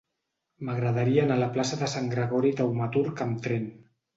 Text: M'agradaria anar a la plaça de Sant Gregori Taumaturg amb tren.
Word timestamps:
M'agradaria 0.69 1.25
anar 1.25 1.35
a 1.35 1.43
la 1.43 1.51
plaça 1.57 1.79
de 1.83 1.91
Sant 1.93 2.09
Gregori 2.17 2.53
Taumaturg 2.63 3.25
amb 3.29 3.45
tren. 3.49 3.73